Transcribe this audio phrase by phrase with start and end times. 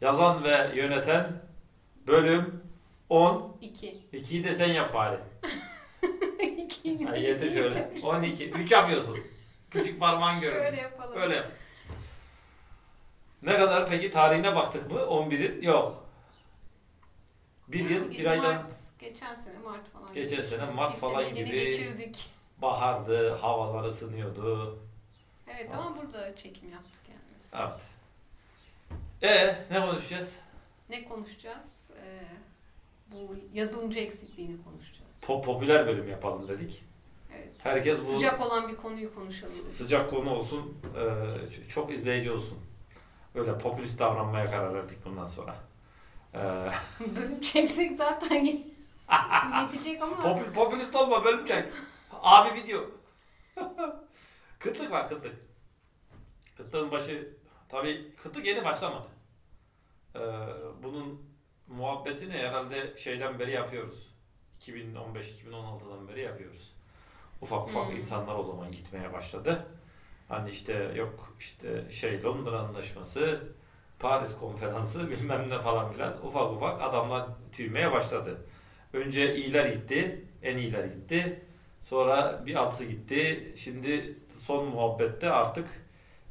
[0.00, 1.42] Yazan ve yöneten
[2.06, 2.64] bölüm
[3.08, 3.56] 10.
[3.60, 3.98] 2.
[4.12, 5.18] 2'yi de sen yap bari.
[6.62, 7.04] 2.
[7.04, 7.90] Ha, yeter şöyle.
[8.02, 8.50] 12.
[8.50, 9.18] 3 yapıyorsun.
[9.70, 10.62] Küçük parmağın görün.
[10.62, 11.14] Şöyle yapalım.
[11.14, 11.46] Böyle yap.
[13.42, 14.98] Ne kadar peki tarihine baktık mı?
[14.98, 16.04] 11'in yok.
[17.68, 20.14] Bir yıl, bir aydan Mart, geçen sene Mart falan.
[20.14, 20.46] Geçen gibi.
[20.46, 21.50] sene Mart Bir falan gibi.
[21.50, 22.30] geçirdik.
[22.62, 24.78] bahardı, havalar ısınıyordu.
[25.48, 27.64] Evet ama burada çekim yaptık yani.
[27.64, 27.80] Evet.
[29.22, 30.36] E ne konuşacağız?
[30.88, 31.90] Ne konuşacağız?
[32.04, 32.20] Ee,
[33.12, 35.10] bu yazılımcı eksikliğini konuşacağız.
[35.22, 36.84] Po- popüler bölüm yapalım dedik.
[37.36, 37.52] Evet.
[37.62, 39.54] Herkes bu Sıcak olan bir konuyu konuşalım.
[39.62, 39.72] dedik.
[39.74, 42.58] sıcak konu olsun, e, çok izleyici olsun.
[43.34, 45.56] Öyle popülist davranmaya karar verdik bundan sonra.
[46.34, 46.38] E,
[47.16, 48.44] Bölüm çeksek zaten
[49.62, 51.72] yetecek ama popül- popülist olma bölüm çek.
[52.12, 52.80] Abi video.
[54.58, 55.34] kıtlık var kıtlık.
[56.56, 57.28] Kıtlığın başı,
[57.68, 59.06] tabii kıtlık yeni başlamadı.
[60.14, 60.20] E,
[60.82, 61.22] bunun
[61.68, 64.08] muhabbetini herhalde şeyden beri yapıyoruz.
[64.60, 66.72] 2015-2016'dan beri yapıyoruz.
[67.42, 67.96] Ufak ufak Hmm.
[67.96, 69.66] insanlar o zaman gitmeye başladı.
[70.28, 73.40] Hani işte yok işte şey Londra Anlaşması,
[73.98, 78.46] Paris Konferansı bilmem ne falan filan ufak ufak adamlar tüymeye başladı.
[78.92, 81.44] Önce iyiler gitti, en iyiler gitti.
[81.82, 83.54] Sonra bir altı gitti.
[83.56, 85.68] Şimdi son muhabbette artık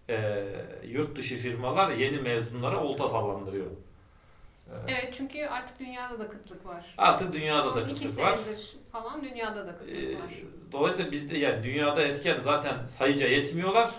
[0.09, 0.45] e,
[0.87, 3.65] yurt dışı firmalar yeni mezunlara olta sallandırıyor.
[3.65, 6.93] E, Evet çünkü artık dünyada da kıtlık var.
[6.97, 8.37] Artık dünyada Son da iki kıtlık var.
[8.37, 10.21] senedir falan dünyada da kıtlık Ee, var.
[10.71, 13.91] Dolayısıyla bizde yani dünyada etken zaten sayıca yetmiyorlar.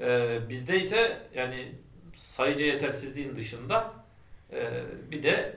[0.00, 1.72] Ee, bizde ise yani
[2.14, 3.92] sayıca yetersizliğin dışında
[4.52, 4.70] e,
[5.10, 5.56] bir de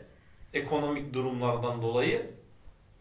[0.54, 2.32] ekonomik durumlardan dolayı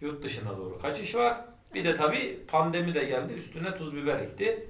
[0.00, 1.40] yurt dışına doğru kaçış var.
[1.74, 4.68] Bir de tabii pandemi de geldi üstüne tuz biber ekti.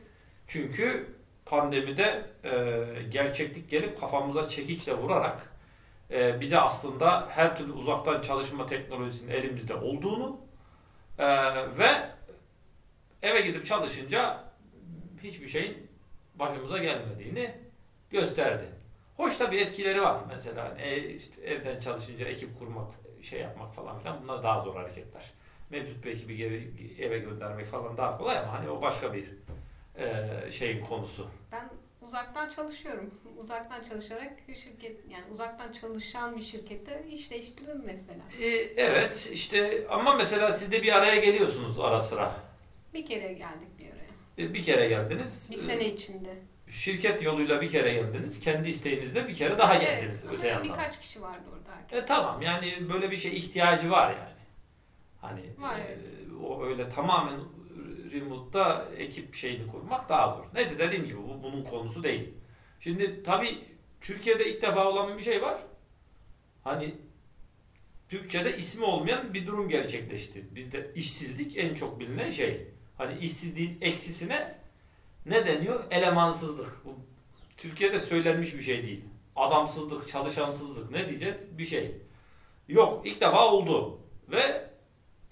[0.49, 1.07] Çünkü
[1.47, 5.53] pandemide e, gerçeklik gelip kafamıza çekiçle vurarak
[6.11, 10.41] e, bize aslında her türlü uzaktan çalışma teknolojisinin elimizde olduğunu
[11.19, 11.27] e,
[11.79, 12.11] ve
[13.23, 14.45] eve gidip çalışınca
[15.23, 15.91] hiçbir şeyin
[16.35, 17.55] başımıza gelmediğini
[18.11, 18.65] gösterdi.
[19.17, 20.21] Hoş tabii etkileri var.
[20.29, 25.23] Mesela e, işte evden çalışınca ekip kurmak, şey yapmak falan filan bunlar daha zor hareketler.
[25.71, 26.43] Mevcut bir ekibi
[26.99, 29.25] eve göndermek falan daha kolay ama hani o başka bir
[29.99, 31.27] e, şeyin konusu.
[31.53, 31.69] Ben
[32.03, 33.15] uzaktan çalışıyorum.
[33.39, 38.23] Uzaktan çalışarak bir şirket yani uzaktan çalışan bir şirkette iş değiştirdim mesela.
[38.41, 42.35] E, evet işte ama mesela siz de bir araya geliyorsunuz ara sıra.
[42.95, 44.13] Bir kere geldik bir araya.
[44.49, 45.49] E, bir kere geldiniz.
[45.51, 46.35] Bir E, sene içinde.
[46.71, 48.41] Şirket yoluyla bir kere geldiniz.
[48.41, 50.65] Kendi isteğinizle bir kere daha geldiniz Evet, öte ama yandan.
[50.79, 52.05] birkaç kişi vardı orada herkes.
[52.05, 54.33] E tamam yani böyle bir şey ihtiyacı var yani.
[55.21, 55.99] Hani Var, e, evet.
[56.45, 57.41] o öyle tamamen
[58.13, 60.45] remote'da ekip şeyini kurmak daha zor.
[60.55, 62.31] Neyse dediğim gibi bu bunun konusu değil.
[62.81, 63.59] Şimdi tabii
[64.01, 65.59] Türkiye'de ilk defa olan bir şey var.
[66.65, 66.95] Hani
[68.09, 70.45] Türkçe'de ismi olmayan bir durum gerçekleşti.
[70.55, 72.67] Bizde işsizlik en çok bilinen şey.
[72.99, 74.59] Hani işsizliğin eksisine
[75.27, 75.85] ne deniyor?
[75.91, 76.85] Elemansızlık.
[76.85, 76.95] Bu
[77.57, 79.05] Türkiye'de söylenmiş bir şey değil.
[79.37, 81.59] Adamsızlık, çalışansızlık ne diyeceğiz?
[81.59, 81.97] Bir şey.
[82.69, 84.01] Yok, ilk defa oldu.
[84.29, 84.71] Ve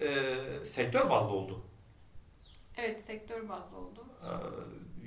[0.01, 1.61] e, sektör bazlı oldu.
[2.77, 4.05] Evet sektör bazlı oldu.
[4.23, 4.31] E,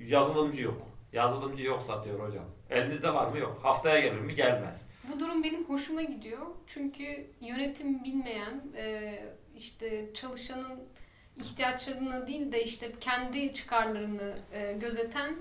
[0.05, 0.83] yazılımcı yok.
[1.13, 2.45] Yazılımcı yok satıyor hocam.
[2.71, 3.39] Elinizde var mı?
[3.39, 3.59] Yok.
[3.63, 4.35] Haftaya gelir mi?
[4.35, 4.89] Gelmez.
[5.13, 6.47] Bu durum benim hoşuma gidiyor.
[6.67, 9.15] Çünkü yönetim bilmeyen, e,
[9.57, 10.81] işte çalışanın
[11.37, 15.37] ihtiyaçlarını değil de işte kendi çıkarlarını e, gözeten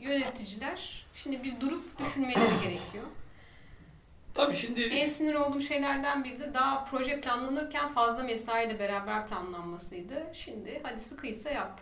[0.00, 3.04] yöneticiler şimdi bir durup düşünmeleri gerekiyor.
[4.34, 10.26] Tabii şimdi En sinir olduğum şeylerden biri de daha proje planlanırken fazla mesaiyle beraber planlanmasıydı.
[10.32, 11.80] Şimdi hadi sıkıysa yap.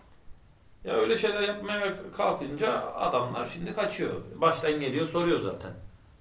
[0.85, 4.23] ya öyle şeyler yapmaya kalkınca adamlar şimdi kaçıyor.
[4.35, 5.71] Baştan geliyor soruyor zaten.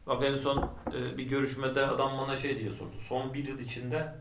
[0.07, 2.95] Bak en son e, bir görüşmede adam bana şey diye sordu.
[3.09, 4.13] Son bir yıl içinde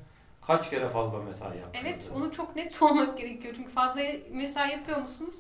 [0.47, 1.85] kaç kere fazla mesai yaptınız?
[1.85, 3.55] Evet, onu çok net sormak gerekiyor.
[3.57, 5.35] Çünkü fazla mesai yapıyor musunuz?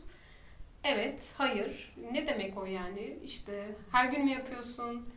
[0.84, 1.94] Evet, hayır.
[2.12, 3.18] Ne demek o yani?
[3.24, 5.08] İşte her gün mü yapıyorsun?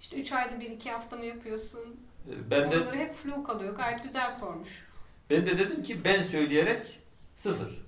[0.00, 2.00] İşte 3 ayda bir, iki hafta mı yapıyorsun?
[2.28, 3.76] E, Ben de Oraları hep flu kalıyor.
[3.76, 4.86] Gayet güzel sormuş.
[5.30, 7.00] Ben de dedim ki ben söyleyerek
[7.36, 7.84] sıfır.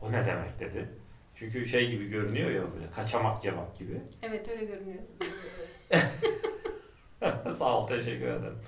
[0.00, 0.88] O ne demek dedi.
[1.34, 4.00] Çünkü şey gibi görünüyor ya böyle kaçamak cevap gibi.
[4.22, 5.02] Evet, öyle görünüyor.
[7.54, 8.58] Sağ ol teşekkür ederim.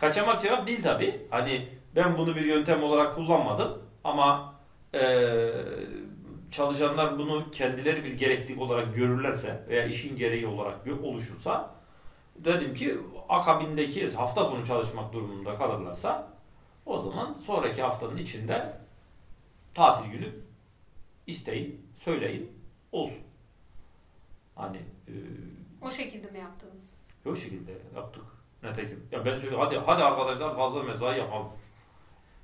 [0.00, 1.26] Kaçamak cevap değil tabi.
[1.30, 4.54] Hani ben bunu bir yöntem olarak kullanmadım ama
[4.94, 5.54] eee,
[6.50, 11.73] çalışanlar bunu kendileri bir gereklilik olarak görürlerse veya işin gereği olarak oluşursa
[12.36, 12.98] dedim ki
[13.28, 16.28] akabindeki hafta sonu çalışmak durumunda kalırlarsa
[16.86, 18.76] o zaman sonraki haftanın içinde
[19.74, 20.32] tatil günü
[21.26, 22.52] isteyin, söyleyin,
[22.92, 23.18] olsun.
[24.54, 24.76] Hani
[25.08, 25.14] eee,
[25.82, 27.08] O şekilde mi yaptınız?
[27.26, 28.22] O şekilde yaptık.
[28.62, 29.06] Netekim.
[29.12, 31.48] Ya ben söylüyorum hadi hadi arkadaşlar fazla mesai yapalım.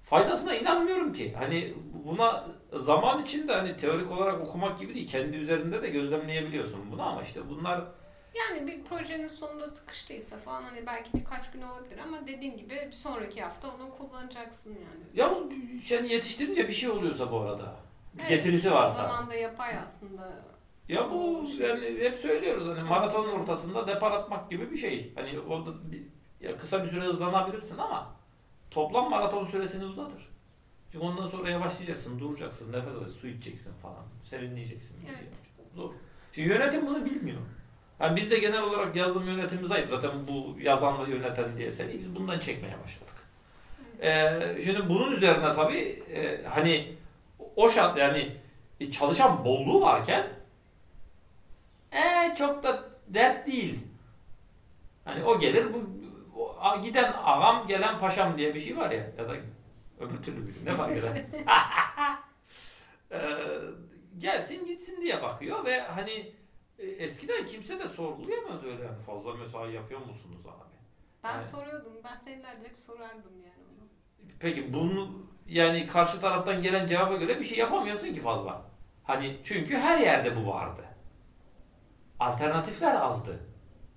[0.04, 1.34] Faydasına inanmıyorum ki.
[1.38, 5.06] Hani buna zaman içinde hani teorik olarak okumak gibi değil.
[5.08, 7.84] Kendi üzerinde de gözlemleyebiliyorsun bunu ama işte bunlar
[8.34, 12.92] Yani bir projenin sonunda sıkıştıysa falan hani belki birkaç gün olabilir ama dediğim gibi bir
[12.92, 15.04] sonraki hafta onu kullanacaksın yani.
[15.14, 15.34] ya
[15.90, 17.76] yani yetiştirince bir şey oluyorsa bu arada.
[18.14, 18.94] Bir Evet, getirisi O varsa.
[19.08, 20.32] zaman da yapay aslında.
[20.88, 25.12] Ya bu yani hep söylüyoruz hani maratonun ortasında depar atmak gibi bir şey.
[25.14, 26.02] Hani orada bir,
[26.40, 28.14] ya kısa bir süre hızlanabilirsin ama
[28.70, 30.28] toplam maraton süresini uzatır.
[30.92, 34.04] Çünkü ondan sonra yavaşlayacaksın, duracaksın, nefes alacaksın, su içeceksin falan.
[34.24, 35.00] Serinleyeceksin.
[35.00, 35.18] şey Evet.
[35.22, 35.46] yapacaksın.
[35.74, 35.92] Zor.
[36.32, 37.40] Şimdi yönetim bunu bilmiyor.
[38.00, 39.90] Yani biz de genel olarak yazılım yönetimi zayıf.
[39.90, 43.14] Zaten bu yazan ve yöneten diye seri biz bundan çekmeye başladık.
[44.02, 46.92] Ee, şimdi bunun üzerine tabii e, hani
[47.56, 48.32] o şart yani
[48.80, 50.26] e, çalışan bolluğu varken
[51.92, 53.78] e, çok da dert değil.
[55.04, 55.90] Hani o gelir bu
[56.40, 59.32] o, giden ağam gelen paşam diye bir şey var ya ya da
[60.00, 60.64] öbür türlü bir şey.
[60.64, 61.10] ne fark eder?
[63.12, 63.18] Ee,
[64.18, 66.32] gelsin gitsin diye bakıyor ve hani
[66.80, 70.70] e, eskiden kimse de sorgulayamıyordu öyle yani fazla mesai yapıyor musunuz abi?
[71.24, 71.46] Ben Evet.
[71.46, 71.92] soruyordum.
[72.04, 73.88] Ben senelerce hep sorardım yani onu.
[74.40, 78.62] Peki bunu yani karşı taraftan gelen cevaba göre bir şey yapamıyorsun ki fazla.
[79.04, 80.84] Hani çünkü her yerde bu vardı.
[82.20, 83.38] Alternatifler azdı.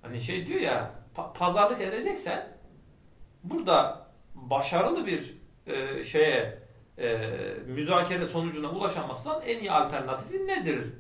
[0.02, 2.58] Hani şey diyor ya pa- pazarlık edeceksen
[3.44, 5.38] burada başarılı bir
[5.68, 6.60] e, şeye
[6.98, 7.18] e,
[7.68, 10.94] müzakere sonucuna ulaşamazsan en iyi alternatifi nedir?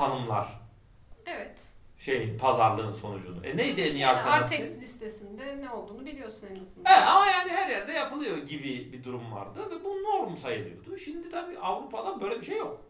[0.00, 0.60] Tanımlar
[1.26, 1.62] Evet.
[1.98, 3.46] şeyin pazarlığın sonucunu.
[3.46, 4.60] E neydi en iyi İşte alternatif?
[4.60, 6.92] Artex listesinde ne olduğunu biliyorsun en azından.
[6.92, 10.98] Evet ama yani her yerde yapılıyor gibi bir durum vardı ve bu norm sayılıyordu.
[10.98, 12.80] Şimdi tabii Avrupa'da böyle bir şey yok.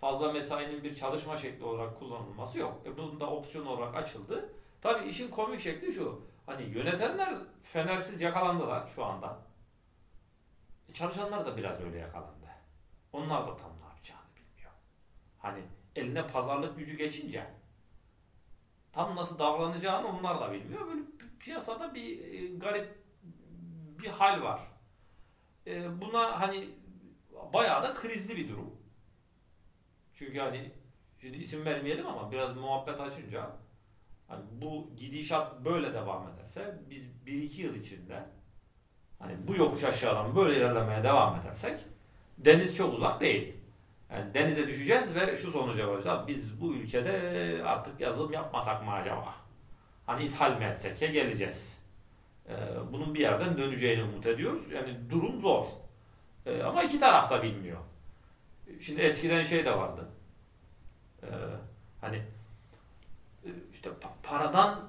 [0.00, 2.80] Fazla mesainin bir çalışma şekli olarak kullanılması yok.
[2.86, 4.52] E bunun da opsiyon olarak açıldı.
[4.82, 6.20] Tabii işin komik şekli şu.
[6.46, 9.38] Hani yönetenler fenersiz yakalandılar şu anda.
[10.90, 12.48] E çalışanlar da biraz öyle yakalandı.
[13.12, 14.72] Onlar da tam ne yapacağını bilmiyor.
[15.38, 15.60] Hani
[15.98, 17.46] eline pazarlık gücü geçince
[18.92, 20.86] tam nasıl davranacağını onlar da bilmiyor.
[20.86, 22.98] Böyle pi- piyasada bir e, garip
[24.02, 24.60] bir hal var.
[25.66, 26.68] E, buna hani
[27.52, 28.76] bayağı da krizli bir durum.
[30.14, 30.72] Çünkü hani
[31.20, 33.50] şimdi isim vermeyelim ama biraz muhabbet açınca
[34.28, 38.22] hani bu gidişat böyle devam ederse biz 1-2 yıl içinde
[39.18, 41.80] hani bu yokuş aşağıdan böyle ilerlemeye devam edersek
[42.38, 43.57] deniz çok uzak değil.
[44.12, 46.28] Yani denize düşeceğiz ve şu sonuca varacağız.
[46.28, 49.34] Biz bu ülkede artık yazılım yapmasak mı acaba?
[50.06, 51.78] Hani ithal mi etsek ya geleceğiz.
[52.48, 52.52] Ee,
[52.92, 54.72] bunun bir yerden döneceğini umut ediyoruz.
[54.72, 55.66] Yani durum zor.
[56.46, 57.78] Ee, ama iki taraf da bilmiyor.
[58.80, 60.08] Şimdi eskiden şey de vardı.
[61.22, 61.26] Ee,
[62.00, 62.16] hani
[63.44, 64.80] e, işte pa- paradan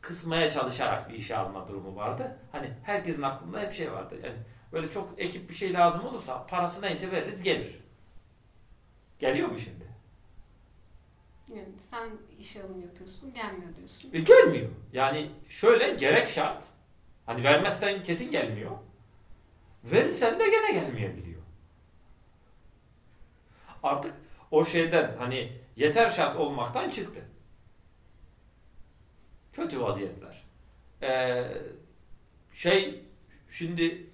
[0.00, 2.38] kısmaya çalışarak bir işe alma durumu vardı.
[2.52, 4.14] Hani herkesin aklında hep şey vardı.
[4.24, 4.36] Yani
[4.72, 7.85] böyle çok ekip bir şey lazım olursa parası neyse veririz gelir.
[9.18, 9.86] Geliyor mu şimdi?
[11.48, 14.10] Yani sen işe alım yapıyorsun, gelmiyor diyorsun.
[14.12, 14.70] E, gelmiyor.
[14.92, 16.64] Yani şöyle gerek şart.
[17.26, 18.70] Hani vermezsen kesin gelmiyor.
[19.84, 21.42] Verirsen de gene gelmeyebiliyor.
[23.82, 24.14] Artık
[24.50, 27.20] o şeyden hani yeter şart olmaktan çıktı.
[29.52, 30.44] Kötü vaziyetler.
[31.02, 31.44] Ee,
[32.54, 33.04] şey
[33.50, 34.06] şimdi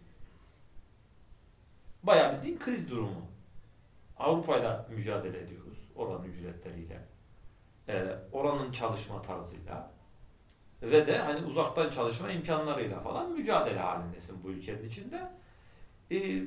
[2.03, 3.32] bayağı bildiğin kriz durumu.
[4.23, 5.79] Avrupa'yla mücadele ediyoruz.
[5.97, 7.01] Oranın ücretleriyle.
[7.89, 9.91] Ee, oranın çalışma tarzıyla
[10.83, 15.29] ve de hani uzaktan çalışma imkanlarıyla falan mücadele halindesin bu ülkenin içinde.
[16.11, 16.43] Ee,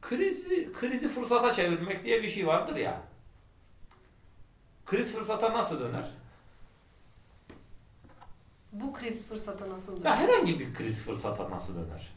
[0.00, 3.02] krizi krizi fırsata çevirmek diye bir şey vardır ya.
[4.86, 6.10] Kriz fırsata nasıl döner?
[8.72, 10.16] Bu kriz fırsatı nasıl Ya döner?
[10.16, 12.12] herhangi bir kriz fırsata nasıl döner?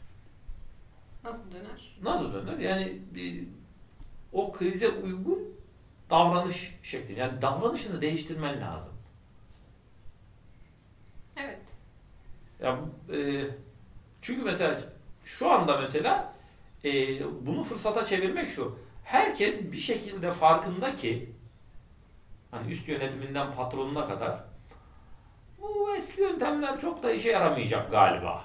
[1.24, 1.98] Nasıl döner?
[2.02, 2.58] Nasıl döner?
[2.58, 3.48] Yani bir,
[4.36, 5.56] o krize uygun
[6.10, 7.18] davranış şekli.
[7.18, 8.92] Yani davranışını değiştirmen lazım.
[11.36, 11.62] Evet.
[12.60, 12.78] Ya,
[13.16, 13.44] e,
[14.22, 14.80] çünkü mesela
[15.24, 16.34] şu anda mesela
[16.84, 16.90] e,
[17.46, 18.78] bunu fırsata çevirmek şu.
[19.04, 21.30] Herkes bir şekilde farkında ki
[22.50, 24.44] hani üst yönetiminden patronuna kadar
[25.58, 28.44] bu eski yöntemler çok da işe yaramayacak galiba.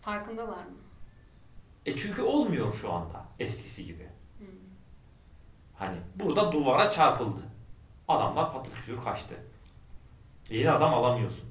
[0.00, 0.76] Farkındalar mı?
[1.86, 4.09] E çünkü olmuyor şu anda eskisi gibi.
[5.80, 7.40] Hani burada duvara çarpıldı.
[8.08, 9.34] Adamlar patır kütür kaçtı.
[10.50, 11.50] Yeni adam alamıyorsun.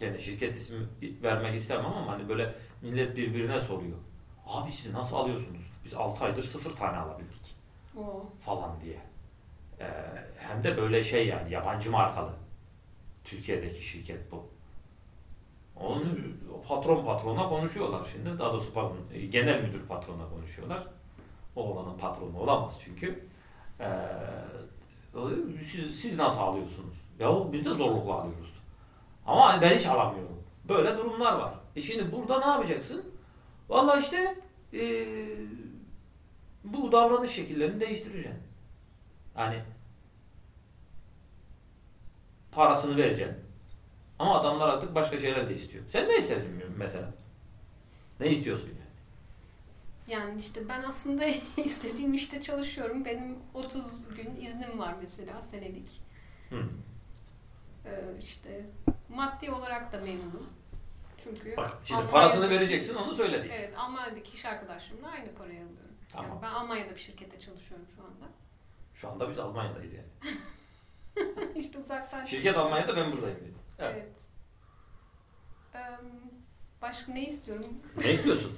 [0.00, 0.86] Yani şirket ismi
[1.22, 3.96] vermek istemem ama hani böyle millet birbirine soruyor.
[4.46, 5.60] Abi siz nasıl alıyorsunuz?
[5.84, 7.54] Biz 6 aydır sıfır tane alabildik
[7.98, 8.26] O.
[8.44, 8.98] falan diye.
[9.80, 9.86] Ee,
[10.38, 12.32] hem de böyle şey yani yabancı markalı.
[13.24, 14.48] Türkiye'deki şirket bu.
[15.76, 18.38] Onun patron patrona konuşuyorlar şimdi.
[18.38, 18.98] Daha doğrusu pardon,
[19.30, 20.86] genel müdür patrona konuşuyorlar.
[21.56, 23.24] O olanın patronu olamaz çünkü.
[23.80, 23.86] Ee,
[25.72, 26.94] siz, siz nasıl alıyorsunuz?
[27.18, 28.54] Ya biz de zorlukla alıyoruz.
[29.26, 30.42] Ama hani ben hiç alamıyorum.
[30.68, 31.54] Böyle durumlar var.
[31.76, 33.04] E şimdi burada ne yapacaksın?
[33.68, 34.36] Vallahi işte
[34.74, 35.06] ee,
[36.64, 38.42] bu davranış şekillerini değiştireceksin.
[39.38, 39.62] Yani
[42.52, 43.36] parasını vereceksin.
[44.18, 45.84] Ama adamlar artık başka şeyler de istiyor.
[45.88, 47.14] Sen ne istersin mesela?
[48.20, 48.83] Ne istiyorsun yani?
[50.08, 51.24] Yani işte ben aslında
[51.56, 53.04] istediğim işte çalışıyorum.
[53.04, 53.84] Benim 30
[54.16, 56.02] gün iznim var mesela senelik.
[56.50, 56.68] Hı.
[57.86, 58.66] Ee, işte
[59.08, 60.48] maddi olarak da memnunum.
[61.24, 63.50] Çünkü Bak şimdi parasını vereceksin onu söyledik.
[63.54, 65.94] Evet Almanya'daki iş arkadaşlarımla aynı parayı alıyorum.
[66.12, 66.30] Tamam.
[66.30, 68.32] Yani ben Almanya'da bir şirkette çalışıyorum şu anda.
[68.94, 70.08] Şu anda biz Almanya'dayız yani.
[71.54, 72.24] İşte uzaktan.
[72.24, 73.40] Şirket Almanya'da ben buradayım.
[73.40, 73.58] Dedim.
[73.78, 73.94] Evet.
[73.96, 74.08] evet.
[75.74, 75.98] Ee,
[76.84, 77.66] başka ne istiyorum?
[78.04, 78.52] Ne istiyorsun?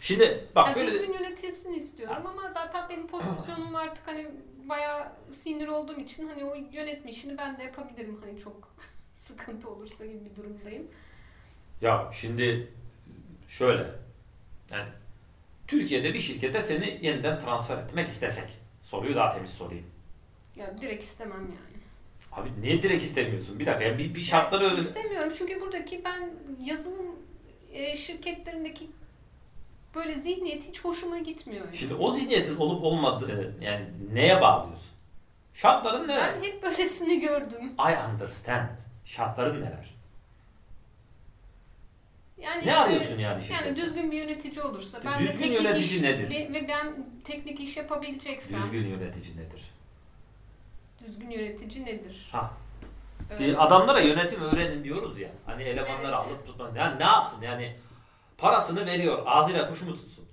[0.00, 0.86] Şimdi bak yani.
[0.86, 4.26] Düzgün yönetilsin istiyorum ama zaten benim pozisyonum artık hani
[4.68, 5.12] bayağı
[5.42, 8.68] sinir olduğum için hani o yönetme işini ben de yapabilirim hani çok
[9.14, 10.86] sıkıntı olursa gibi bir durumdayım.
[11.80, 12.72] Ya şimdi
[13.48, 13.86] şöyle
[14.70, 14.88] yani
[15.66, 18.48] Türkiye'de bir şirkete seni yeniden transfer etmek istesek
[18.82, 19.86] soruyu daha temiz sorayım.
[20.56, 21.78] Ya direkt istemem yani.
[22.32, 23.58] Abi niye direkt istemiyorsun?
[23.58, 24.80] Bir dakika ya bir, bir şartları öyle...
[24.80, 26.30] İstemiyorum çünkü buradaki ben
[26.64, 27.17] yazılım
[27.72, 28.86] e, şirketlerindeki
[29.94, 31.64] böyle zihniyet hiç hoşuma gitmiyor.
[31.64, 31.76] Yani.
[31.76, 34.88] Şimdi o zihniyetin olup olmadığı yani neye bağlıyorsun?
[35.54, 36.34] Şartların neler?
[36.36, 37.72] Ben hep böylesini gördüm.
[37.78, 38.68] I understand.
[39.04, 39.94] Şartların neler?
[42.42, 43.42] Yani ne işte, arıyorsun yani?
[43.42, 43.66] Şirkette?
[43.66, 45.00] Yani düzgün bir yönetici olursa.
[45.04, 46.30] Ben düzgün de teknik yönetici iş, nedir?
[46.30, 48.62] Ve, ve ben teknik iş yapabileceksem.
[48.62, 49.62] Düzgün yönetici nedir?
[51.06, 52.28] Düzgün yönetici nedir?
[52.32, 52.52] Ha.
[53.30, 55.30] Ee, Adamlara yönetim öğrenin diyoruz ya.
[55.46, 56.14] Hani elemanları evet.
[56.14, 56.74] alıp tutman.
[56.74, 57.76] Yani ne yapsın yani
[58.38, 59.22] parasını veriyor.
[59.26, 60.24] Ağzıyla kuş mu tutsun?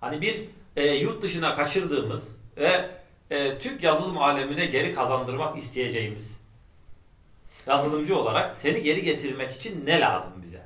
[0.00, 0.44] Hani bir
[0.76, 2.90] e, yurt dışına kaçırdığımız ve
[3.30, 6.40] e, Türk yazılım alemine geri kazandırmak isteyeceğimiz
[7.66, 10.62] yazılımcı olarak seni geri getirmek için ne lazım bize?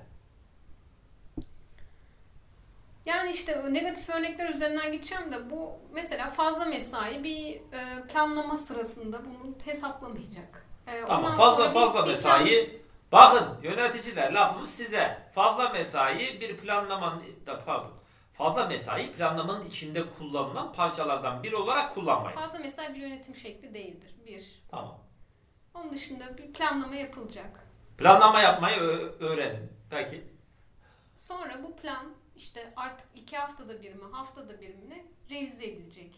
[3.07, 9.21] Yani işte negatif örnekler üzerinden gideceğim de bu mesela fazla mesai bir e, planlama sırasında
[9.25, 10.67] bunu hesaplamayacak.
[10.87, 12.71] E, tamam fazla fazla bir, mesai bir
[13.13, 17.23] bakın yöneticiler lafımız size fazla mesai bir planlamanın
[17.67, 17.93] pardon
[18.33, 22.37] fazla mesai planlamanın içinde kullanılan parçalardan biri olarak kullanmayın.
[22.37, 24.15] Fazla mesai bir yönetim şekli değildir.
[24.27, 24.63] Bir.
[24.71, 24.99] Tamam.
[25.75, 27.67] Onun dışında bir planlama yapılacak.
[27.99, 28.81] Planlama yapmayı
[29.21, 29.73] öğrenin.
[29.91, 30.25] Peki.
[31.17, 32.07] Sonra bu plan
[32.37, 36.11] işte artık iki haftada bir mi, haftada bir mi revize edilecek.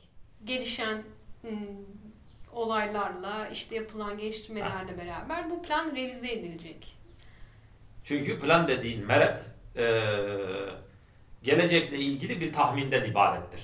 [0.44, 1.02] Gelişen
[1.40, 1.50] hmm,
[2.52, 4.99] olaylarla, işte yapılan geliştirmelerle ha.
[4.99, 6.97] beraber bu plan revize edilecek.
[8.04, 9.42] Çünkü plan dediğin meret
[9.76, 9.85] e,
[11.42, 13.61] gelecekle ilgili bir tahminden ibarettir.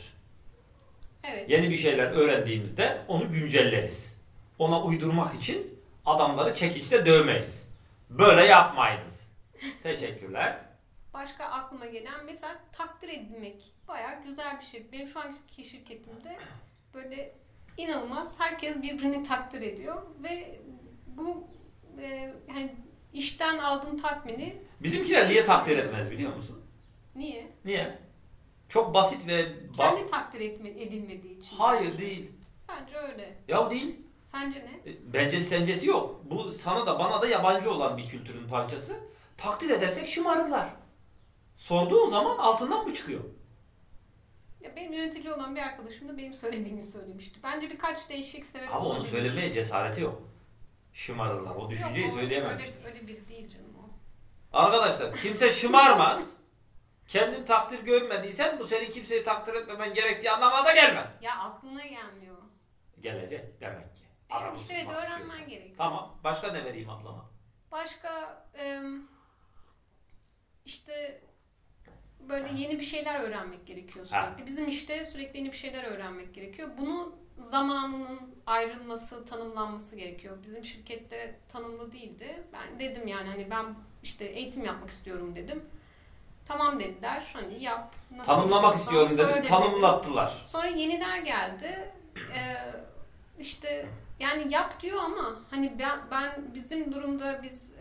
[1.25, 1.51] Evet.
[1.51, 4.21] Yeni bir şeyler öğrendiğimizde onu güncelleriz.
[4.59, 7.71] Ona uydurmak için adamları çekiçle dövmeyiz.
[8.11, 9.21] Böyle yapmayınız.
[9.83, 10.70] Teşekkürler.
[11.15, 14.93] Başka aklıma gelen mesela takdir edilmek bayağı güzel bir şey.
[14.93, 16.39] Benim şu anki şirketimde
[16.95, 17.35] böyle
[17.77, 20.61] inanılmaz herkes birbirini takdir ediyor ve
[21.07, 21.49] bu
[22.01, 22.75] e, yani
[23.13, 26.65] işten aldığın tatmini Bizimkiler niye takdir etmez biliyor musun?
[27.15, 27.53] Niye?
[27.65, 27.99] Niye?
[28.69, 29.53] Çok basit ve...
[29.77, 31.57] Kendi takdir etme, edilmediği için.
[31.57, 32.31] Hayır değil.
[32.69, 33.39] Bence öyle.
[33.49, 33.97] Ya değil.
[34.23, 34.91] Sence ne?
[34.91, 36.21] E, bence sencesi yok.
[36.25, 39.01] Bu sana da bana da yabancı olan bir kültürün parçası.
[39.37, 40.69] Takdir edersek şımarırlar.
[41.61, 43.25] Sorduğun zaman altından mı çıkıyor?
[44.61, 47.41] Ya benim yönetici olan bir arkadaşım da benim söylediğimi söylemişti.
[47.43, 50.23] Bence birkaç değişik sebep Ama onu söylemeye cesareti yok.
[50.93, 51.57] Şımarırlar.
[51.57, 52.85] O düşünceyi yok, söyleyememiştir.
[52.85, 53.89] Öyle, öyle biri değil canım o.
[54.59, 56.31] Arkadaşlar kimse şımarmaz.
[57.09, 61.19] Kendin takdir görmediysen bu senin kimseyi takdir etmemen gerektiği anlamına da gelmez.
[61.23, 62.37] Ya aklına gelmiyor.
[63.01, 64.05] Gelecek demek ki.
[64.43, 65.77] Evet, işte evet, öğrenmen gerekiyor.
[65.79, 66.19] Tamam.
[66.25, 67.31] Başka ne vereyim ablama?
[67.73, 68.83] Başka e,
[70.65, 71.23] işte
[72.29, 74.43] böyle yeni bir şeyler öğrenmek gerekiyor sürekli.
[74.43, 74.47] Ha.
[74.47, 76.69] Bizim işte sürekli yeni bir şeyler öğrenmek gerekiyor.
[76.79, 80.39] Bunu zamanının ayrılması, tanımlanması gerekiyor.
[80.43, 82.43] Bizim şirkette tanımlı değildi.
[82.53, 83.65] Ben dedim yani hani ben
[84.03, 85.65] işte eğitim yapmak istiyorum dedim.
[86.47, 87.31] Tamam dediler.
[87.33, 87.95] Hani yap.
[88.11, 89.43] Nasıl Tanımlamak istiyorum dedim.
[89.45, 90.31] Tanımlattılar.
[90.31, 90.45] Dedim.
[90.45, 91.93] Sonra yeniler geldi.
[92.17, 92.57] Ee,
[93.39, 93.87] işte
[94.21, 97.75] yani yap diyor ama hani ben, ben bizim durumda biz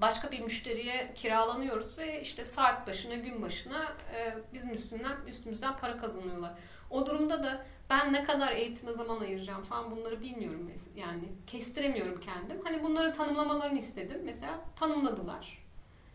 [0.00, 3.84] başka bir müşteriye kiralanıyoruz ve işte saat başına, gün başına
[4.14, 6.52] e, bizim üstünden üstümüzden para kazanıyorlar.
[6.90, 12.60] O durumda da ben ne kadar eğitime zaman ayıracağım falan bunları bilmiyorum yani kestiremiyorum kendim.
[12.64, 14.20] Hani bunları tanımlamalarını istedim.
[14.24, 15.66] Mesela tanımladılar.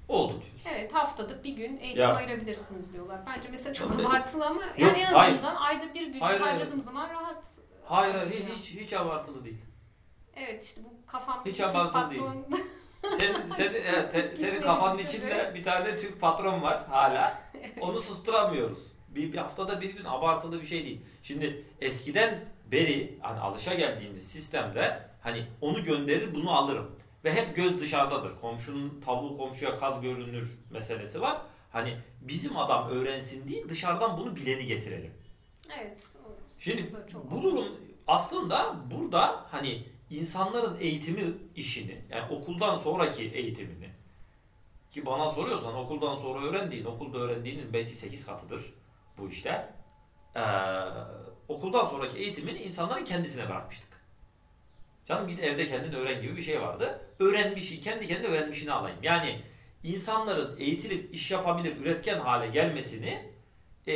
[0.08, 0.70] Oldu diyorsun.
[0.70, 2.16] Evet haftada bir gün eğitim Ya.
[2.16, 3.20] ayırabilirsiniz diyorlar.
[3.28, 5.34] Bence mesela çok abartılı ama yani en hayır.
[5.36, 6.58] azından ayda bir gün Hayır, hayır.
[6.58, 7.44] harcadığım zaman rahat.
[7.86, 9.62] Hayır hayır hiç, hiç abartılı değil.
[10.36, 12.24] Evet işte bu kafamdaki Hiç abartılı değil.
[13.02, 17.42] Sen, sen, evet, sen- senin kafanın içinde bir tane Türk patron var hala.
[17.82, 18.80] Onu susturamıyoruz.
[19.10, 21.02] Bir, bir haftada bir gün abartılı bir şey değil.
[21.24, 26.92] Şimdi eskiden beri hani alışa geldiğimiz sistemde hani onu gönderir bunu alırım.
[27.24, 28.32] Ve hep göz dışarıdadır.
[28.42, 31.42] Komşunun tavuğu komşuya kaz görünür meselesi var.
[31.72, 35.14] Hani bizim adam öğrensin değil dışarıdan bunu bileni getirelim.
[35.82, 36.04] Evet.
[36.60, 36.96] Şimdi
[37.32, 37.68] bu durum
[38.08, 43.90] aslında burada hani insanların eğitimi işini yani okuldan sonraki eğitimini
[44.92, 48.74] ki bana soruyorsan okuldan sonra öğrendiğin okulda öğrendiğinin belki 8 katıdır
[49.18, 49.74] bu işte.
[50.36, 50.42] Ee,
[51.48, 53.90] okuldan sonraki eğitimini insanların kendisine bırakmıştık.
[55.08, 57.02] Canım git evde kendin öğren gibi bir şey vardı.
[57.20, 58.98] Öğrenmişi, kendi kendine öğrenmişini alayım.
[59.04, 59.42] Yani
[59.84, 63.26] insanların eğitilip iş yapabilir, üretken hale gelmesini
[63.88, 63.94] e,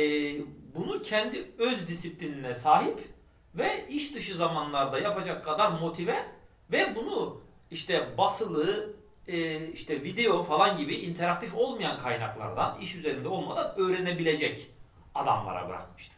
[0.74, 3.15] bunu kendi öz disiplinine sahip
[3.56, 6.24] ve iş dışı zamanlarda yapacak kadar motive
[6.70, 8.96] ve bunu işte basılı,
[9.28, 14.70] e, işte video falan gibi interaktif olmayan kaynaklardan iş üzerinde olmadan öğrenebilecek
[15.14, 16.16] adamlara bırakmıştık.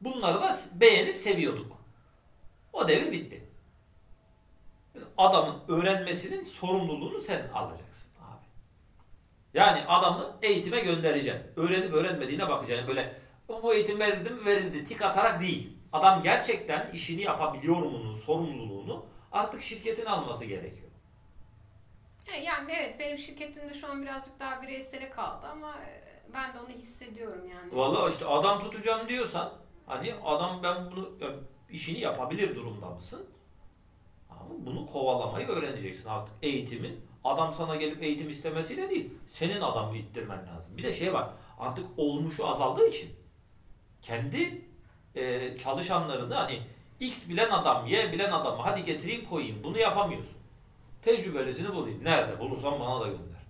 [0.00, 1.72] Bunları da beğenip seviyorduk.
[2.72, 3.44] O devir bitti.
[5.18, 8.46] Adamın öğrenmesinin sorumluluğunu sen alacaksın abi.
[9.54, 11.42] Yani adamı eğitime göndereceksin.
[11.56, 12.88] Öğrenip öğrenmediğine bakacaksın.
[12.88, 15.72] Böyle bu eğitim verildi mi verildi tik atarak değil.
[15.92, 20.88] Adam gerçekten işini yapabiliyor mu'nun sorumluluğunu artık şirketin alması gerekiyor.
[22.32, 26.02] E, Yani evet benim şirketimde şu an birazcık daha bireysele kaldı ama e,
[26.34, 27.76] ben de onu hissediyorum yani.
[27.76, 29.52] Vallahi işte adam tutacağım diyorsan
[29.86, 31.30] hani adam ben bunu ya,
[31.70, 33.26] işini yapabilir durumda mısın?
[34.30, 37.00] Ama bunu kovalamayı öğreneceksin artık eğitimin.
[37.24, 40.76] Adam sana gelip eğitim istemesiyle değil, senin adamı ittirmen lazım.
[40.76, 43.10] Bir de şey var, artık olmuşu azaldığı için
[44.02, 44.64] kendi
[45.14, 46.62] e, çalışanlarını hani
[47.00, 50.36] X bilen adam, Y bilen adamı hadi getireyim koyayım bunu yapamıyorsun.
[51.02, 52.04] Tecrübelisini bulayım.
[52.04, 53.42] Nerede bulursan bana da gönder.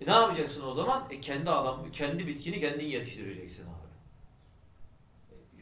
[0.00, 1.04] E ne yapacaksın o zaman?
[1.10, 3.88] E kendi adam, kendi bitkini kendin yetiştireceksin abi.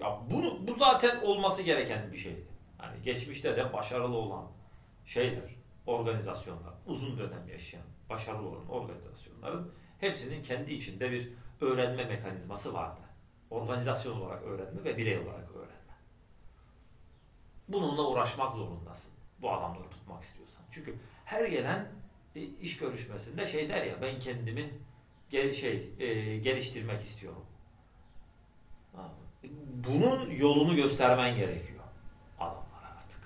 [0.02, 2.46] Ya bunu bu zaten olması gereken bir şeydi.
[2.78, 4.44] Hani geçmişte de başarılı olan
[5.06, 11.28] şeyler, organizasyonlar, uzun dönem yaşayan, başarılı olan organizasyonların hepsinin kendi içinde bir
[11.60, 13.00] öğrenme mekanizması vardı.
[13.50, 15.94] Organizasyon olarak öğrenme ve birey olarak öğrenme.
[17.68, 19.12] Bununla uğraşmak zorundasın.
[19.38, 20.62] Bu adamları tutmak istiyorsan.
[20.70, 21.88] Çünkü her gelen
[22.34, 24.70] e, iş görüşmesinde şey der ya ben kendimi
[25.30, 27.46] gel şey e, geliştirmek istiyorum.
[29.88, 31.76] Bunun yolunu göstermen gerekiyor
[32.38, 33.20] adamlara artık.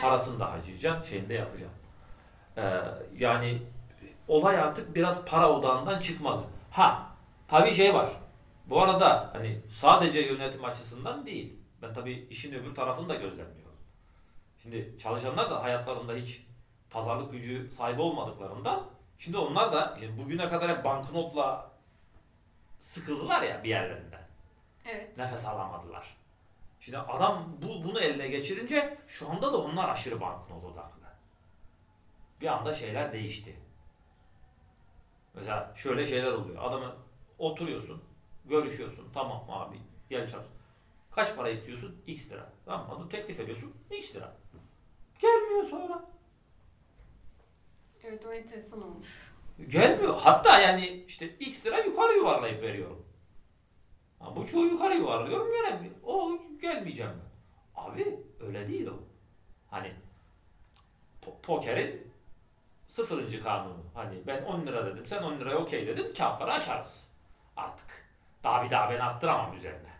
[0.00, 1.80] Parasını da harcayacaksın, şeyini de yapacaksın.
[2.56, 2.80] Ee,
[3.18, 3.62] yani
[4.28, 6.44] olay artık biraz para odağından çıkmalı.
[6.70, 7.06] Ha,
[7.48, 8.10] tabii şey var.
[8.70, 11.56] Bu arada hani sadece yönetim açısından değil.
[11.82, 13.76] Ben tabii işin öbür tarafını da gözlemliyorum.
[14.62, 16.46] Şimdi çalışanlar da hayatlarında hiç
[16.90, 18.86] pazarlık gücü sahibi olmadıklarından
[19.18, 21.70] şimdi onlar da şimdi bugüne kadar hep banknotla
[22.78, 24.28] sıkıldılar ya bir yerlerinden.
[24.86, 25.18] Evet.
[25.18, 26.16] Nefes alamadılar.
[26.80, 31.00] Şimdi adam bu, bunu eline geçirince şu anda da onlar aşırı banknot odaklı.
[32.40, 33.56] Bir anda şeyler değişti.
[35.34, 36.62] Mesela şöyle şeyler oluyor.
[36.64, 36.96] Adamı
[37.38, 38.02] oturuyorsun,
[38.44, 39.08] görüşüyorsun.
[39.14, 39.76] Tamam abi
[40.10, 40.46] gel çalış.
[41.10, 42.02] Kaç para istiyorsun?
[42.06, 42.52] X lira.
[42.64, 43.08] Tamam mı?
[43.08, 43.74] Teklif ediyorsun.
[43.90, 44.36] X lira.
[45.20, 46.04] Gelmiyor sonra.
[48.04, 49.32] Evet o enteresan olmuş.
[49.68, 50.16] Gelmiyor.
[50.16, 53.06] Hatta yani işte X lira yukarı yuvarlayıp veriyorum.
[54.18, 55.94] Ha, buçuğu yukarı yuvarlıyorum gelemiyor.
[56.04, 57.30] O gelmeyeceğim ben.
[57.82, 58.94] Abi öyle değil o.
[59.70, 59.92] Hani
[61.22, 62.12] po- pokerin
[62.88, 63.84] sıfırıncı kanunu.
[63.94, 67.06] Hani ben 10 lira dedim sen 10 liraya okey dedin kağıtları açarız.
[67.56, 67.99] Artık.
[68.44, 69.90] Daha bir daha ben arttıramam üzerine.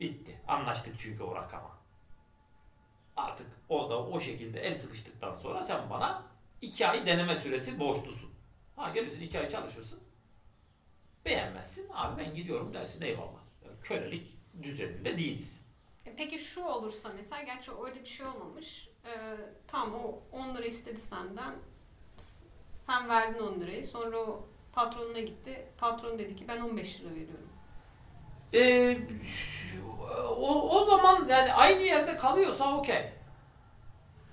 [0.00, 0.40] Bitti.
[0.48, 1.70] Anlaştık çünkü o rakama.
[3.16, 6.22] Artık o da o şekilde el sıkıştıktan sonra sen bana
[6.62, 8.30] 2 ay deneme süresi borçlusun.
[8.76, 10.00] Ha gelirsin 2 ay çalışırsın.
[11.24, 11.88] Beğenmezsin.
[11.94, 13.40] Abi ben gidiyorum dersin eyvallah.
[13.82, 15.64] Kölelik düzeninde değiliz.
[16.06, 18.88] E, Peki şu olursa mesela, gerçi öyle bir şey olmamış.
[19.06, 21.54] Ee, tamam o 10 lira istedi senden.
[22.72, 23.84] Sen verdin 10 lirayı.
[23.86, 25.68] Sonra o patronuna gitti.
[25.78, 27.48] Patron dedi ki ben 15 lira veriyorum.
[28.54, 28.98] Ee,
[30.36, 33.04] o, o zaman yani aynı yerde kalıyorsa okey.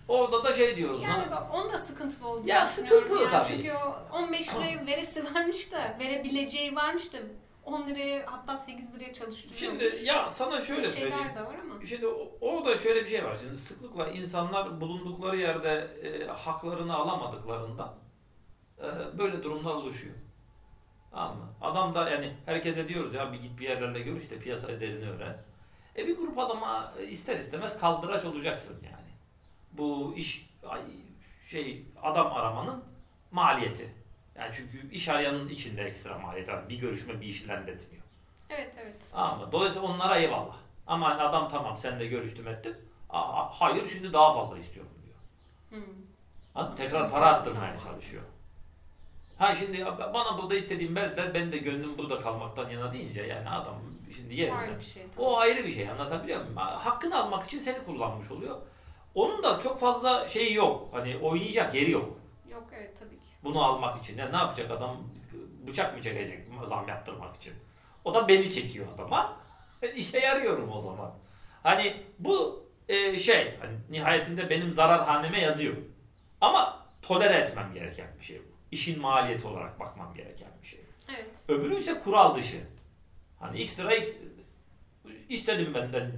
[0.07, 1.03] Orada da şey diyoruz.
[1.03, 3.31] Yani ha, bak onun da sıkıntılı olduğunu Ya sıkıntılı yani.
[3.31, 3.47] tabii.
[3.47, 7.17] Çünkü o 15 liraya veresi varmış da verebileceği varmış da
[7.65, 9.59] 10 liraya hatta 8 liraya çalıştırıyor.
[9.59, 11.13] Şimdi ya sana şöyle söyleyeyim.
[11.17, 11.85] şeyler de var ama.
[11.85, 12.07] Şimdi
[12.41, 13.37] orada şöyle bir şey var.
[13.41, 17.93] Şimdi sıklıkla insanlar bulundukları yerde e, haklarını alamadıklarından
[18.79, 20.15] e, böyle durumlar oluşuyor.
[21.11, 21.49] Mı?
[21.61, 25.37] Adam da yani herkese diyoruz ya bir git bir yerlerle görüş de piyasayı derini öğren.
[25.97, 29.11] E bir grup adama e, ister istemez kaldıraç olacaksın yani.
[29.71, 30.81] Bu iş ay,
[31.47, 32.83] şey adam aramanın
[33.31, 33.95] maliyeti.
[34.35, 36.69] Yani çünkü iş arayanın içinde ekstra maliyet var.
[36.69, 38.03] Bir görüşme bir işi ilerletmiyor.
[38.49, 39.13] Evet evet.
[39.13, 39.49] Mı?
[39.51, 40.55] Dolayısıyla onlara eyvallah.
[40.87, 42.77] Ama hani adam tamam seninle görüştüm ettim.
[43.09, 45.17] Aa, hayır şimdi daha fazla istiyorum diyor.
[45.69, 45.93] Hmm.
[46.53, 48.23] Ha, tekrar para arttırmaya çalışıyor.
[49.41, 53.75] Ha şimdi bana burada istediğim ben ben de gönlüm burada kalmaktan yana deyince yani adam
[54.15, 55.03] şimdi bir şey.
[55.17, 56.57] O ayrı bir şey anlatabiliyor muyum?
[56.57, 58.57] Ha, Hakkını almak için seni kullanmış oluyor.
[59.15, 60.89] Onun da çok fazla şeyi yok.
[60.91, 62.19] Hani oynayacak yeri yok.
[62.51, 63.25] Yok evet tabii ki.
[63.43, 64.17] Bunu almak için.
[64.17, 64.97] Yani ne yapacak adam?
[65.67, 67.53] Bıçak mı çekecek zam yaptırmak için?
[68.05, 69.37] O da beni çekiyor adama.
[69.95, 71.11] İşe yarıyorum o zaman.
[71.63, 75.75] Hani bu e, şey hani nihayetinde benim zararhaneme yazıyor.
[76.41, 78.50] Ama tolere etmem gereken bir şey bu.
[78.71, 80.79] İşin maliyeti olarak bakmam gereken bir şey.
[81.09, 81.29] Evet.
[81.47, 82.61] Öbürü ise kural dışı.
[83.39, 84.09] Hani x lira x
[85.29, 86.11] istedim benden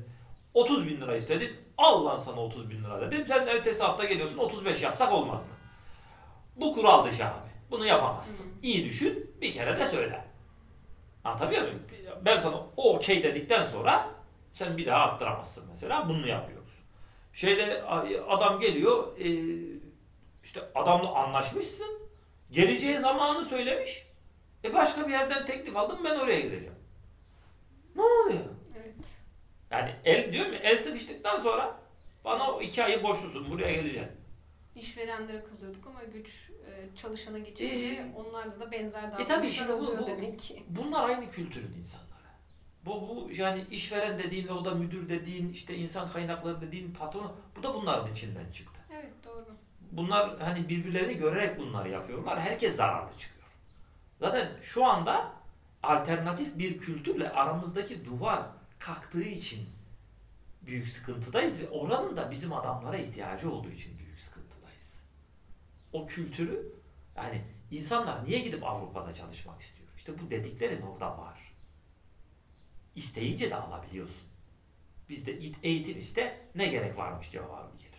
[0.54, 1.52] 30 bin lira istedin.
[1.78, 3.28] Al lan sana 30 bin lira dedim.
[3.28, 5.54] Sen ertesi hafta geliyorsun 35 yapsak olmaz mı?
[6.56, 7.50] Bu kural dışı abi.
[7.72, 8.44] Bunu yapamazsın.
[8.44, 8.50] Hı.
[8.62, 10.26] İyi düşün bir kere de söyle.
[11.24, 11.82] Anlatabiliyor muyum?
[12.26, 14.10] Ben sana okey dedikten sonra
[14.54, 16.10] sen bir daha arttıramazsın mesela.
[16.10, 16.70] Bunu yapıyoruz.
[17.34, 17.84] Şeyde
[18.30, 19.30] adam geliyor e,
[20.44, 22.03] işte adamla anlaşmışsın.
[22.54, 24.08] Geleceği zamanı söylemiş.
[24.64, 26.76] E başka bir yerden teklif aldım ben oraya gideceğim.
[27.96, 28.44] Ne oluyor?
[28.76, 28.96] Evet.
[29.72, 30.56] Yani el diyor mu?
[30.56, 31.80] El sıkıştıktan sonra
[32.26, 34.12] bana o iki ayı borçlusun buraya geleceksin.
[34.76, 39.76] İşverenlere kızıyorduk ama güç e, çalışana geçince Ee, onlarda da benzer tabii davranışlar şimdi bu-
[39.76, 40.64] oluyor bu- demek ki.
[40.70, 42.14] Bunlar aynı kültürün insanları.
[42.86, 47.64] Bu, bu yani işveren dediğin o da müdür dediğin işte insan kaynakları dediğin patronu bu
[47.64, 48.80] da bunların içinden çıktı.
[48.94, 49.46] Evet doğru.
[49.98, 52.42] Bunlar hani birbirlerini görerek bunları yapıyorlar.
[52.42, 53.48] Herkes zararlı çıkıyor.
[54.20, 55.32] Zaten şu anda
[55.84, 58.44] alternatif bir kültürle aramızdaki duvar
[58.80, 59.70] kalktığı için
[60.62, 65.04] büyük sıkıntıdayız ve oranın da bizim adamlara ihtiyacı olduğu için büyük sıkıntıdayız.
[65.94, 66.74] O kültürü
[67.16, 69.90] yani insanlar niye gidip Avrupa'da çalışmak istiyor?
[69.98, 71.54] İşte bu dediklerin orada var.
[72.96, 74.28] İsteyince de alabiliyorsun.
[75.10, 75.32] Bizde
[75.64, 77.93] eğitim iste ne gerek varmış cevabı gelir.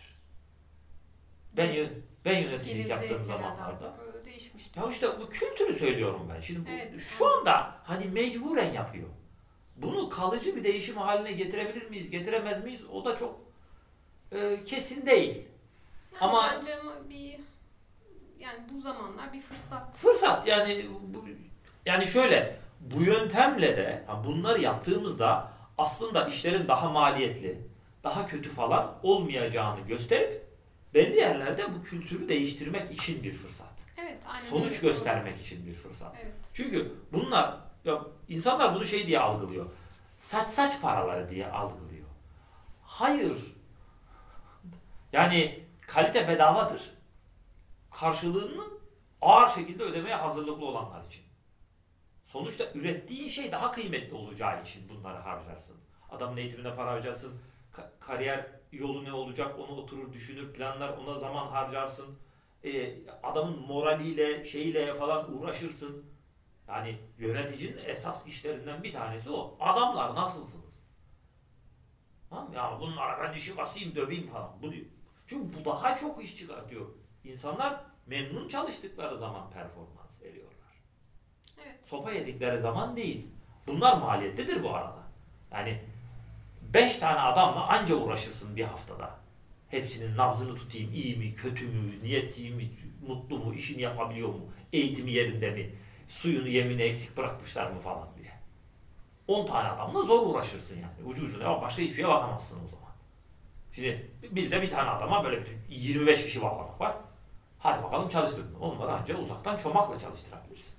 [1.57, 1.89] Ben
[2.25, 4.81] ben yöneticilik yaptığım zamanlarda artık, değişmiştir.
[4.81, 6.41] ya işte bu kültürü söylüyorum ben.
[6.41, 9.07] Şimdi bu, Evet, şu anda hani mecburen yapıyor.
[9.75, 12.81] Bunu kalıcı bir değişim haline getirebilir miyiz, getiremez miyiz?
[12.91, 13.39] O da çok
[14.31, 15.35] e, kesin değil.
[15.35, 15.45] Yani
[16.21, 16.71] ama- bence
[17.09, 17.39] bir
[18.39, 19.95] yani bu zamanlar bir fırsat.
[19.95, 21.25] Fırsat yani bu,
[21.85, 27.61] yani şöyle bu yöntemle de ha, bunları yaptığımızda aslında işlerin daha maliyetli,
[28.03, 30.44] daha kötü falan olmayacağını gösterip
[30.95, 33.67] belli yerlerde bu kültürü değiştirmek için bir fırsat.
[33.97, 34.79] Evet aynen Sonuç öyle.
[34.81, 36.15] göstermek için bir fırsat.
[36.23, 36.35] Evet.
[36.53, 39.65] Çünkü bunlar ya insanlar bunu şey diye algılıyor.
[40.17, 42.05] Saç saç paraları diye algılıyor.
[42.83, 43.37] Hayır.
[45.13, 46.81] Yani kalite bedavadır.
[47.91, 48.63] Karşılığını
[49.21, 51.23] ağır şekilde ödemeye hazırlıklı olanlar için.
[52.27, 55.75] Sonuçta ürettiğin şey daha kıymetli olacağı için bunları harcarsın.
[56.11, 57.41] Adamın eğitimine para harcarsın.
[57.73, 62.17] Ka- kariyer yolu ne olacak onu oturur düşünür planlar ona zaman harcarsın.
[62.63, 66.05] Ee, adamın moraliyle şeyle falan uğraşırsın.
[66.67, 69.57] Yani yöneticinin esas işlerinden bir tanesi o.
[69.59, 70.65] Adamlar nasılsınız?
[72.29, 74.51] Tamam ya bunlara ben işi basayım döveyim falan.
[74.61, 74.85] Bu diyor.
[75.27, 76.85] Çünkü bu daha çok iş çıkartıyor.
[77.23, 80.81] İnsanlar memnun çalıştıkları zaman performans veriyorlar.
[81.63, 81.79] Evet.
[81.83, 83.27] Sopa yedikleri zaman değil.
[83.67, 85.03] Bunlar maliyetlidir bu arada.
[85.51, 85.81] Yani
[86.75, 89.09] 5 tane adamla anca uğraşırsın bir haftada.
[89.69, 92.69] Hepsinin nabzını tutayım, iyi mi, kötü mü, niyeti mi,
[93.07, 95.69] mutlu mu, işini yapabiliyor mu, eğitimi yerinde mi,
[96.07, 98.31] suyunu yemini eksik bırakmışlar mı falan diye.
[99.27, 101.09] 10 tane adamla zor uğraşırsın yani.
[101.09, 102.93] Ucu ucuna ama başka hiçbir şeye bakamazsın o zaman.
[103.73, 106.95] Şimdi bizde bir tane adama böyle bir 25 kişi bağlamak var.
[107.59, 108.55] Hadi bakalım çalıştırdın.
[108.59, 110.73] Onları ancak uzaktan çomakla çalıştırabilirsin.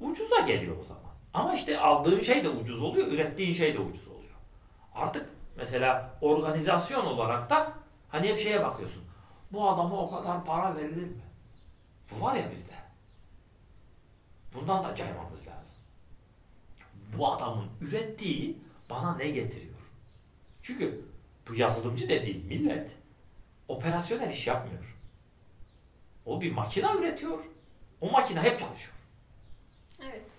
[0.00, 1.12] Ucuza geliyor o zaman.
[1.34, 4.11] Ama işte aldığın şey de ucuz oluyor, ürettiğin şey de ucuz oluyor.
[4.94, 7.72] Artık mesela organizasyon olarak da
[8.08, 9.02] hani hep şeye bakıyorsun.
[9.52, 11.22] Bu adama o kadar para verilir mi?
[12.10, 12.72] Bu var ya bizde.
[14.54, 15.76] Bundan da caymamız lazım.
[17.18, 18.58] Bu adamın ürettiği
[18.90, 19.74] bana ne getiriyor?
[20.62, 21.04] Çünkü
[21.48, 22.90] bu yazılımcı dediğin millet
[23.68, 24.98] operasyonel iş yapmıyor.
[26.26, 27.38] O bir makine üretiyor.
[28.00, 28.94] O makine hep çalışıyor.
[30.02, 30.30] Evet.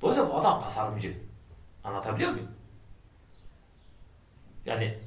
[0.00, 1.18] Dolayısıyla bu adam tasarımcı.
[1.84, 2.59] Anlatabiliyor muyum?
[4.66, 4.98] Yani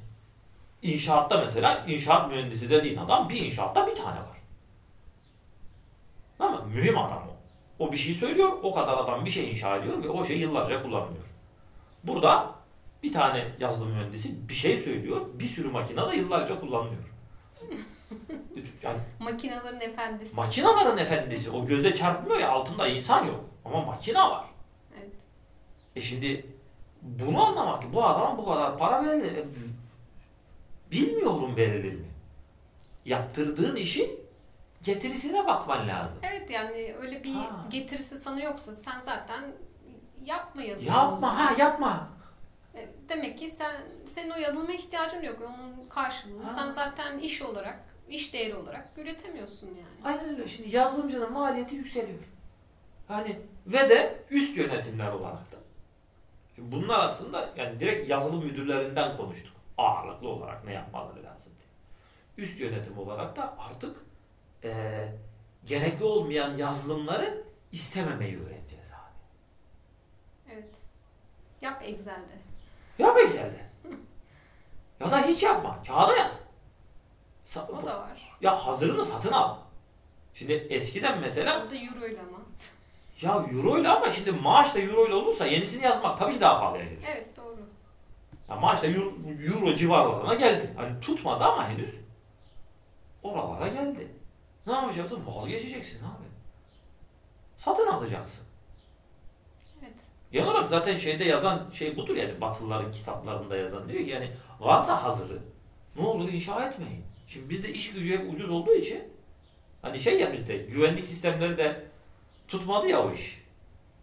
[0.82, 4.38] inşaatta mesela inşaat mühendisi dediğin adam bir inşaatta bir tane var.
[6.39, 7.34] Ama mühim adam o.
[7.80, 10.84] O bir şey söylüyor, o kadar adam bir şey inşa ediyor ve o şeyi yıllarca
[10.84, 11.26] kullanmıyor.
[12.04, 12.56] Burada
[13.04, 17.04] bir tane yazılım mühendisi bir şey söylüyor, bir sürü makine de yıllarca kullanılıyor.
[18.84, 20.36] Yani Makinelerin efendisi.
[20.36, 21.50] Makinaların efendisi.
[21.52, 23.46] O göze çarpmıyor ya altında insan yok.
[23.66, 24.46] Ama makina var.
[25.00, 25.12] Evet.
[25.96, 26.46] E şimdi
[27.04, 29.38] bunu anlamak bu adam bu kadar para verilir.
[29.38, 29.46] E,
[30.92, 32.06] Bilmiyorum verilir mi?
[33.06, 34.20] Yaptırdığın işin
[34.84, 36.18] getirisine bakman lazım.
[36.24, 37.66] Evet yani öyle bir Ha.
[37.70, 39.44] getirisi sana yoksa sen zaten
[40.26, 40.89] yapma yazılımı.
[40.98, 42.08] Yapma ha yapma.
[42.76, 45.38] E, Demek ki sen senin o yazılıma ihtiyacın yok.
[45.42, 46.54] Onun karşılığını Ha.
[46.56, 50.18] sen zaten iş olarak, iş değeri olarak üretemiyorsun yani.
[50.18, 50.48] Aynen öyle.
[50.48, 52.20] Şimdi yazılımcının maliyeti yükseliyor.
[53.10, 55.58] Yani ve de üst yönetimler olarak da.
[56.56, 59.54] Şimdi bunlar aslında yani direkt yazılım müdürlerinden konuştuk.
[59.78, 62.48] Ağırlıklı olarak ne yapmaları lazım diye.
[62.48, 63.98] Üst yönetim olarak da artık
[64.63, 65.16] eee,
[65.66, 70.54] gerekli olmayan yazılımları istememeyi öğreneceğiz abi.
[70.54, 70.70] Evet.
[71.62, 72.38] Yap Excel'de.
[73.00, 73.66] Yap Excel'de.
[75.00, 75.84] ya da hiç yapma.
[75.88, 76.39] Kağıda yaz.
[77.48, 78.38] Sa- O da var.
[78.42, 79.58] Ya hazırını satın al.
[80.34, 82.38] Şimdi eskiden mesela O da euro ile ama.
[83.24, 86.84] Ya euro ile ama şimdi maaş da euro ile olursa yenisini yazmak tabii daha pahalıya
[86.84, 87.00] gelir.
[87.12, 87.60] Evet doğru.
[88.50, 89.14] Ya maaş da euro,
[89.46, 90.74] euro civarlarına geldi.
[90.76, 91.96] Hani tutmadı ama henüz.
[93.24, 94.08] Oralara geldi.
[94.68, 95.22] Ne yapacaksın?
[95.28, 96.28] Vazgeçeceksin abi.
[97.58, 98.46] Satın alacaksın.
[99.82, 99.94] Evet.
[100.32, 105.04] Genel olarak zaten şeyde yazan şey budur yani Batılıların kitaplarında yazan diyor ki yani varsa
[105.04, 105.40] hazırı
[105.96, 107.04] ne olur inşa etmeyin.
[107.28, 109.04] Şimdi bizde iş gücü hep ucuz olduğu için
[109.82, 111.93] hani şey ya bizde güvenlik sistemleri de
[112.48, 113.44] tutmadı ya o iş.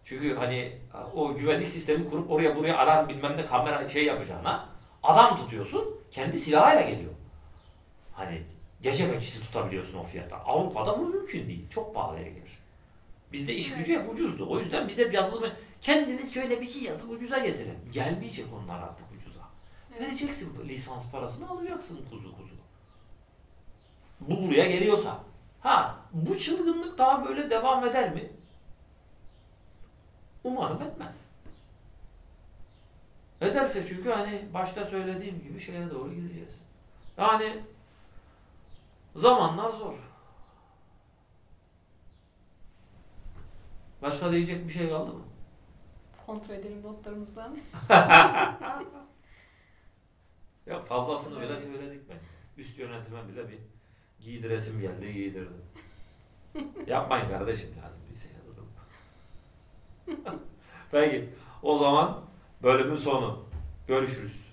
[0.04, 0.72] Çünkü hani
[1.14, 4.68] o güvenlik sistemi kurup oraya buraya alarm bilmem ne kamera şey yapacağına
[5.02, 7.12] adam tutuyorsun kendi silahıyla geliyor.
[8.12, 8.42] Hani
[8.82, 10.36] gece bekçisi tutabiliyorsun o fiyata.
[10.36, 11.70] Avrupa'da bu mümkün değil.
[11.70, 12.58] Çok pahalıya gelir.
[13.32, 14.46] Bizde iş gücü hep ucuzdu.
[14.50, 17.78] O yüzden bize hep yazılımı kendiniz şöyle bir şey yazıp ucuza getirin.
[17.92, 19.40] Gelmeyecek onlar artık ucuza.
[19.90, 20.08] Evet.
[20.08, 22.54] Vereceksin lisans parasını alacaksın kuzu kuzu.
[24.20, 25.29] Bu buraya geliyorsa.
[25.60, 28.30] Ha bu çılgınlık daha böyle devam eder mi?
[30.44, 31.16] Umarım etmez.
[33.40, 36.54] Ederse çünkü hani başta söylediğim gibi şeye doğru gideceğiz.
[37.18, 37.60] Yani
[39.16, 39.94] zamanlar zor.
[44.02, 45.24] Başka diyecek bir şey kaldı mı?
[46.26, 47.56] Kontrol edelim notlarımızdan.
[50.66, 52.16] Ya fazlasını bile söyledik ben.
[52.62, 53.58] Üst yönetime bile bir
[54.24, 55.62] giydiresim geldi, giydirdim.
[56.86, 58.66] Yapmayın kardeşim lazım bir şey yazdım.
[60.90, 61.28] Peki,
[61.62, 62.20] o zaman
[62.62, 63.44] bölümün sonu.
[63.88, 64.49] Görüşürüz.